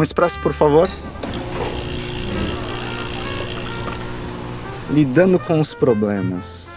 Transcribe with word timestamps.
Um 0.00 0.02
expresso, 0.02 0.40
por 0.40 0.54
favor. 0.54 0.88
Lidando 4.90 5.38
com 5.38 5.60
os 5.60 5.74
problemas. 5.74 6.70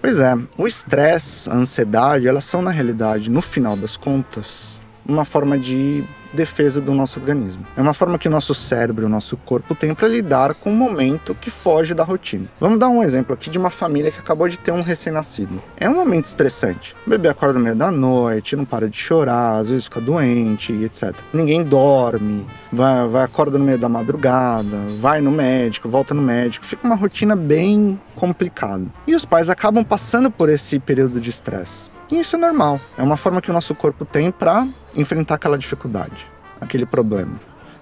Pois 0.00 0.20
é, 0.20 0.36
o 0.56 0.64
estresse, 0.64 1.50
a 1.50 1.54
ansiedade, 1.54 2.28
elas 2.28 2.44
são 2.44 2.62
na 2.62 2.70
realidade, 2.70 3.32
no 3.32 3.42
final 3.42 3.76
das 3.76 3.96
contas, 3.96 4.77
uma 5.08 5.24
forma 5.24 5.58
de 5.58 6.04
defesa 6.32 6.80
do 6.80 6.92
nosso 6.92 7.18
organismo. 7.18 7.66
É 7.76 7.80
uma 7.80 7.94
forma 7.94 8.18
que 8.18 8.28
o 8.28 8.30
nosso 8.30 8.54
cérebro, 8.54 9.06
o 9.06 9.08
nosso 9.08 9.36
corpo 9.36 9.74
tem 9.74 9.94
para 9.94 10.06
lidar 10.06 10.54
com 10.54 10.70
um 10.70 10.76
momento 10.76 11.34
que 11.34 11.50
foge 11.50 11.94
da 11.94 12.04
rotina. 12.04 12.46
Vamos 12.60 12.78
dar 12.78 12.88
um 12.88 13.02
exemplo 13.02 13.32
aqui 13.32 13.48
de 13.48 13.58
uma 13.58 13.70
família 13.70 14.10
que 14.10 14.18
acabou 14.18 14.48
de 14.48 14.58
ter 14.58 14.70
um 14.70 14.82
recém-nascido. 14.82 15.62
É 15.78 15.88
um 15.88 15.94
momento 15.94 16.26
estressante. 16.26 16.94
O 17.06 17.10
bebê 17.10 17.28
acorda 17.28 17.58
no 17.58 17.64
meio 17.64 17.76
da 17.76 17.90
noite, 17.90 18.56
não 18.56 18.64
para 18.64 18.88
de 18.88 18.98
chorar, 18.98 19.58
às 19.58 19.70
vezes 19.70 19.84
fica 19.84 20.00
doente, 20.00 20.72
etc. 20.72 21.14
Ninguém 21.32 21.62
dorme, 21.64 22.46
vai, 22.70 23.08
vai 23.08 23.24
acorda 23.24 23.58
no 23.58 23.64
meio 23.64 23.78
da 23.78 23.88
madrugada, 23.88 24.76
vai 25.00 25.20
no 25.20 25.30
médico, 25.30 25.88
volta 25.88 26.12
no 26.12 26.22
médico. 26.22 26.66
Fica 26.66 26.86
uma 26.86 26.96
rotina 26.96 27.34
bem 27.34 27.98
complicada. 28.14 28.84
E 29.06 29.14
os 29.14 29.24
pais 29.24 29.48
acabam 29.48 29.82
passando 29.82 30.30
por 30.30 30.48
esse 30.48 30.78
período 30.78 31.20
de 31.20 31.30
estresse. 31.30 31.97
E 32.10 32.20
isso 32.20 32.36
é 32.36 32.38
normal. 32.38 32.80
É 32.96 33.02
uma 33.02 33.16
forma 33.16 33.40
que 33.40 33.50
o 33.50 33.52
nosso 33.52 33.74
corpo 33.74 34.04
tem 34.04 34.30
para 34.30 34.66
enfrentar 34.96 35.34
aquela 35.34 35.58
dificuldade, 35.58 36.26
aquele 36.60 36.86
problema, 36.86 37.38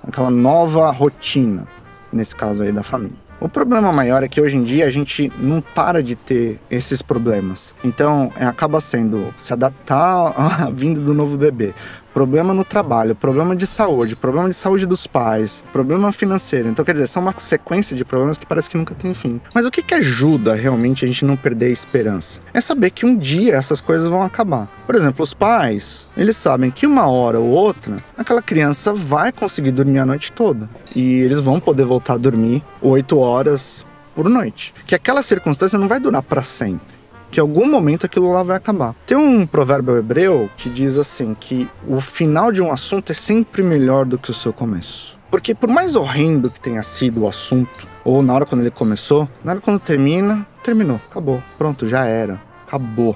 aquela 0.07 0.30
nova 0.30 0.91
rotina, 0.91 1.66
nesse 2.12 2.35
caso 2.35 2.62
aí 2.62 2.73
da 2.73 2.83
família. 2.83 3.27
O 3.39 3.49
problema 3.49 3.93
maior 3.93 4.23
é 4.23 4.29
que 4.29 4.41
hoje 4.41 4.57
em 4.57 4.65
dia 4.65 4.87
a 4.87 4.91
gente 4.91 5.30
não 5.39 5.61
para 5.61 6.02
de 6.02 6.16
ter 6.16 6.59
esses 6.71 7.02
problemas. 7.02 7.75
Então, 7.85 8.33
é, 8.35 8.47
acaba 8.47 8.80
sendo 8.80 9.33
se 9.37 9.52
adaptar 9.52 10.33
à 10.37 10.71
vinda 10.71 11.01
do 11.01 11.13
novo 11.13 11.37
bebê, 11.37 11.74
problema 12.16 12.55
no 12.55 12.65
trabalho, 12.65 13.15
problema 13.15 13.55
de 13.55 13.66
saúde, 13.66 14.16
problema 14.16 14.48
de 14.48 14.55
saúde 14.55 14.87
dos 14.87 15.07
pais, 15.07 15.62
problema 15.70 16.11
financeiro. 16.11 16.66
Então, 16.66 16.83
quer 16.83 16.93
dizer, 16.93 17.09
são 17.09 17.20
uma 17.20 17.34
sequência 17.37 17.95
de 17.95 18.07
problemas 18.07 18.38
que 18.38 18.46
parece 18.46 18.71
que 18.71 18.79
nunca 18.79 18.95
tem 18.95 19.13
fim. 19.13 19.38
Mas 19.52 19.66
o 19.66 19.71
que, 19.71 19.82
que 19.82 19.93
ajuda 19.93 20.54
realmente 20.54 21.04
a 21.04 21.09
gente 21.09 21.26
não 21.26 21.37
perder 21.37 21.66
a 21.66 21.68
esperança? 21.68 22.41
É 22.54 22.60
saber 22.63 22.88
que 22.88 23.04
um 23.04 23.15
dia 23.15 23.54
essas 23.54 23.82
coisas 23.82 24.07
vão 24.07 24.23
acabar. 24.23 24.66
Por 24.87 24.95
exemplo, 24.95 25.23
os 25.23 25.35
pais, 25.35 26.09
eles 26.16 26.38
sabem 26.38 26.71
que 26.71 26.87
uma 26.87 27.07
hora 27.07 27.38
ou 27.38 27.51
outra, 27.51 27.99
aquela 28.16 28.41
criança 28.41 28.95
vai 28.95 29.30
conseguir 29.30 29.73
dormir 29.73 29.98
a 29.98 30.07
noite 30.07 30.32
toda. 30.32 30.71
E 30.95 31.16
eles 31.21 31.41
vão 31.41 31.60
poder 31.60 31.85
voltar 31.85 32.15
a 32.15 32.16
dormir 32.16 32.63
oito 32.80 33.19
horas 33.19 33.85
por 34.15 34.26
noite. 34.30 34.73
Que 34.87 34.95
aquela 34.95 35.23
circunstância 35.23 35.79
não 35.79 35.87
vai 35.87 36.01
durar 36.01 36.23
para 36.23 36.41
sempre 36.41 36.96
que 37.37 37.40
em 37.40 37.42
algum 37.42 37.70
momento 37.70 38.06
aquilo 38.06 38.32
lá 38.32 38.42
vai 38.42 38.56
acabar. 38.56 38.95
Tem 39.06 39.15
um 39.15 39.46
provérbio 39.46 39.98
hebreu 39.98 40.48
que 40.56 40.70
diz 40.70 40.96
assim 40.96 41.37
que 41.38 41.68
o 41.87 42.01
final 42.01 42.51
de 42.51 42.62
um 42.62 42.73
assunto 42.73 43.12
é 43.12 43.15
sempre 43.15 43.62
melhor 43.62 44.06
do 44.06 44.16
que 44.16 44.30
o 44.30 44.34
seu 44.34 44.54
começo. 44.54 45.18
Porque 45.30 45.54
por 45.54 45.68
mais 45.68 45.96
horrendo 45.96 46.51
que 46.51 46.59
tenha 46.59 46.82
sido 46.82 47.24
o 47.24 47.29
assunto, 47.29 47.87
ou 48.02 48.23
na 48.23 48.32
hora 48.32 48.46
quando 48.46 48.62
ele 48.62 48.70
começou, 48.70 49.29
na 49.45 49.52
hora 49.52 49.60
quando 49.60 49.79
termina, 49.79 50.46
terminou, 50.62 50.98
acabou, 51.10 51.42
pronto, 51.59 51.87
já 51.87 52.07
era, 52.07 52.40
acabou 52.66 53.14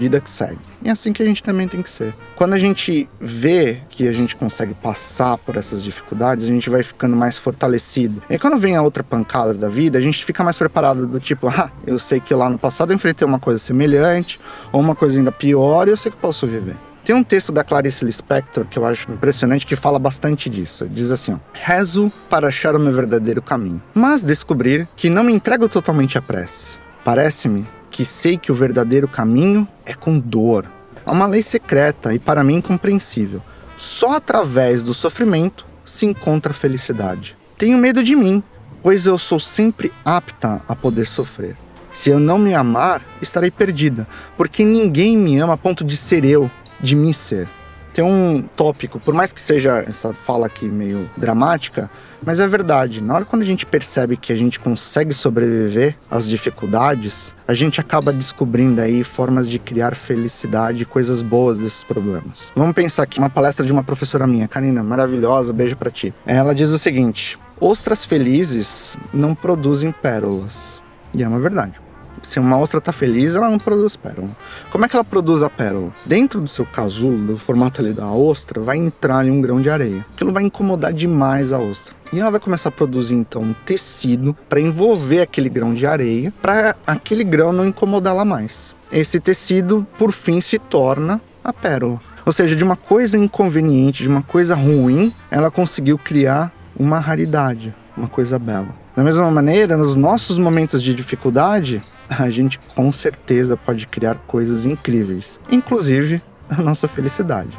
vida 0.00 0.18
que 0.18 0.30
segue. 0.30 0.58
E 0.82 0.88
é 0.88 0.92
assim 0.92 1.12
que 1.12 1.22
a 1.22 1.26
gente 1.26 1.42
também 1.42 1.68
tem 1.68 1.82
que 1.82 1.90
ser. 1.90 2.14
Quando 2.34 2.54
a 2.54 2.58
gente 2.58 3.06
vê 3.20 3.82
que 3.90 4.08
a 4.08 4.12
gente 4.12 4.34
consegue 4.34 4.72
passar 4.72 5.36
por 5.36 5.56
essas 5.56 5.84
dificuldades, 5.84 6.46
a 6.46 6.48
gente 6.48 6.70
vai 6.70 6.82
ficando 6.82 7.14
mais 7.14 7.36
fortalecido. 7.36 8.22
E 8.30 8.38
quando 8.38 8.56
vem 8.56 8.76
a 8.76 8.82
outra 8.82 9.04
pancada 9.04 9.52
da 9.52 9.68
vida, 9.68 9.98
a 9.98 10.00
gente 10.00 10.24
fica 10.24 10.42
mais 10.42 10.56
preparado 10.56 11.06
do 11.06 11.20
tipo, 11.20 11.48
ah, 11.48 11.70
eu 11.86 11.98
sei 11.98 12.18
que 12.18 12.34
lá 12.34 12.48
no 12.48 12.58
passado 12.58 12.92
eu 12.92 12.96
enfrentei 12.96 13.28
uma 13.28 13.38
coisa 13.38 13.58
semelhante, 13.58 14.40
ou 14.72 14.80
uma 14.80 14.94
coisa 14.94 15.18
ainda 15.18 15.30
pior, 15.30 15.86
e 15.86 15.90
eu 15.90 15.96
sei 15.98 16.10
que 16.10 16.16
posso 16.16 16.46
viver. 16.46 16.76
Tem 17.04 17.14
um 17.14 17.22
texto 17.22 17.52
da 17.52 17.62
Clarice 17.62 18.04
Lispector 18.04 18.64
que 18.64 18.78
eu 18.78 18.86
acho 18.86 19.10
impressionante 19.10 19.66
que 19.66 19.76
fala 19.76 19.98
bastante 19.98 20.48
disso. 20.48 20.88
Diz 20.88 21.10
assim: 21.10 21.34
ó, 21.34 21.38
rezo 21.52 22.10
para 22.28 22.48
achar 22.48 22.74
o 22.74 22.78
meu 22.78 22.92
verdadeiro 22.92 23.42
caminho, 23.42 23.82
mas 23.94 24.22
descobrir 24.22 24.88
que 24.96 25.10
não 25.10 25.24
me 25.24 25.32
entrego 25.32 25.68
totalmente 25.68 26.16
à 26.16 26.22
prece. 26.22 26.78
Parece-me 27.04 27.66
que 27.90 28.04
sei 28.04 28.38
que 28.38 28.52
o 28.52 28.54
verdadeiro 28.54 29.08
caminho 29.08 29.66
é 29.84 29.94
com 29.94 30.18
dor. 30.18 30.66
É 31.04 31.10
uma 31.10 31.26
lei 31.26 31.42
secreta 31.42 32.14
e 32.14 32.18
para 32.18 32.44
mim 32.44 32.56
incompreensível. 32.56 33.42
Só 33.76 34.12
através 34.12 34.84
do 34.84 34.94
sofrimento 34.94 35.66
se 35.84 36.06
encontra 36.06 36.52
a 36.52 36.54
felicidade. 36.54 37.36
Tenho 37.58 37.78
medo 37.78 38.02
de 38.02 38.14
mim, 38.14 38.42
pois 38.82 39.06
eu 39.06 39.18
sou 39.18 39.40
sempre 39.40 39.92
apta 40.04 40.62
a 40.68 40.76
poder 40.76 41.06
sofrer. 41.06 41.56
Se 41.92 42.10
eu 42.10 42.20
não 42.20 42.38
me 42.38 42.54
amar, 42.54 43.02
estarei 43.20 43.50
perdida, 43.50 44.06
porque 44.36 44.64
ninguém 44.64 45.16
me 45.16 45.38
ama 45.38 45.54
a 45.54 45.58
ponto 45.58 45.82
de 45.82 45.96
ser 45.96 46.24
eu, 46.24 46.50
de 46.80 46.94
mim 46.94 47.12
ser 47.12 47.48
tem 47.92 48.04
um 48.04 48.42
tópico, 48.56 49.00
por 49.00 49.14
mais 49.14 49.32
que 49.32 49.40
seja 49.40 49.84
essa 49.86 50.12
fala 50.12 50.46
aqui 50.46 50.66
meio 50.66 51.10
dramática, 51.16 51.90
mas 52.24 52.40
é 52.40 52.46
verdade. 52.46 53.02
Na 53.02 53.14
hora 53.14 53.24
quando 53.24 53.42
a 53.42 53.46
gente 53.46 53.66
percebe 53.66 54.16
que 54.16 54.32
a 54.32 54.36
gente 54.36 54.60
consegue 54.60 55.12
sobreviver 55.12 55.96
às 56.10 56.28
dificuldades, 56.28 57.34
a 57.46 57.54
gente 57.54 57.80
acaba 57.80 58.12
descobrindo 58.12 58.80
aí 58.80 59.02
formas 59.02 59.48
de 59.48 59.58
criar 59.58 59.94
felicidade 59.94 60.82
e 60.82 60.86
coisas 60.86 61.22
boas 61.22 61.58
desses 61.58 61.84
problemas. 61.84 62.52
Vamos 62.54 62.74
pensar 62.74 63.02
aqui 63.04 63.18
uma 63.18 63.30
palestra 63.30 63.64
de 63.64 63.72
uma 63.72 63.82
professora 63.82 64.26
minha, 64.26 64.46
Karina, 64.46 64.82
maravilhosa, 64.82 65.52
beijo 65.52 65.76
para 65.76 65.90
ti. 65.90 66.14
Ela 66.26 66.54
diz 66.54 66.70
o 66.70 66.78
seguinte: 66.78 67.38
ostras 67.60 68.04
felizes 68.04 68.96
não 69.12 69.34
produzem 69.34 69.90
pérolas. 69.90 70.80
E 71.16 71.24
é 71.24 71.28
uma 71.28 71.40
verdade 71.40 71.89
se 72.22 72.38
uma 72.38 72.58
ostra 72.58 72.78
está 72.78 72.92
feliz, 72.92 73.36
ela 73.36 73.48
não 73.48 73.58
produz 73.58 73.96
pérola. 73.96 74.30
Como 74.70 74.84
é 74.84 74.88
que 74.88 74.96
ela 74.96 75.04
produz 75.04 75.42
a 75.42 75.50
pérola? 75.50 75.92
Dentro 76.04 76.40
do 76.40 76.48
seu 76.48 76.66
casulo, 76.66 77.26
do 77.26 77.36
formato 77.36 77.80
ali 77.80 77.92
da 77.92 78.10
ostra, 78.10 78.60
vai 78.60 78.76
entrar 78.76 79.18
ali 79.18 79.30
um 79.30 79.40
grão 79.40 79.60
de 79.60 79.70
areia. 79.70 80.04
Aquilo 80.14 80.32
vai 80.32 80.42
incomodar 80.42 80.92
demais 80.92 81.52
a 81.52 81.58
ostra. 81.58 81.94
E 82.12 82.20
ela 82.20 82.30
vai 82.30 82.40
começar 82.40 82.70
a 82.70 82.72
produzir 82.72 83.14
então 83.14 83.42
um 83.42 83.52
tecido 83.52 84.36
para 84.48 84.60
envolver 84.60 85.20
aquele 85.20 85.48
grão 85.48 85.72
de 85.72 85.86
areia, 85.86 86.32
para 86.42 86.74
aquele 86.86 87.22
grão 87.22 87.52
não 87.52 87.66
incomodá-la 87.66 88.24
mais. 88.24 88.74
Esse 88.90 89.20
tecido, 89.20 89.86
por 89.96 90.10
fim, 90.10 90.40
se 90.40 90.58
torna 90.58 91.20
a 91.44 91.52
pérola. 91.52 92.00
Ou 92.26 92.32
seja, 92.32 92.54
de 92.54 92.64
uma 92.64 92.76
coisa 92.76 93.16
inconveniente, 93.16 94.02
de 94.02 94.08
uma 94.08 94.22
coisa 94.22 94.54
ruim, 94.54 95.14
ela 95.30 95.50
conseguiu 95.50 95.96
criar 95.96 96.52
uma 96.76 96.98
raridade, 96.98 97.74
uma 97.96 98.08
coisa 98.08 98.38
bela. 98.38 98.68
Da 98.96 99.04
mesma 99.04 99.30
maneira, 99.30 99.76
nos 99.76 99.94
nossos 99.96 100.36
momentos 100.36 100.82
de 100.82 100.94
dificuldade, 100.94 101.82
a 102.18 102.28
gente 102.28 102.58
com 102.74 102.90
certeza 102.92 103.56
pode 103.56 103.86
criar 103.86 104.16
coisas 104.26 104.66
incríveis, 104.66 105.40
inclusive 105.50 106.20
a 106.48 106.60
nossa 106.60 106.88
felicidade. 106.88 107.56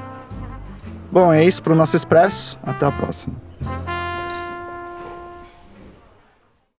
Bom, 1.12 1.32
é 1.32 1.44
isso 1.44 1.62
para 1.62 1.74
o 1.74 1.76
nosso 1.76 1.96
Expresso. 1.96 2.58
Até 2.64 2.86
a 2.86 2.92
próxima. 2.92 3.36